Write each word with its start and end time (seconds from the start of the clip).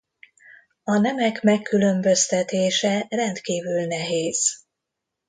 A 0.83 0.97
nemek 0.97 1.41
megkülönböztetése 1.41 3.05
rendkívül 3.09 3.85
nehéz. 3.87 4.63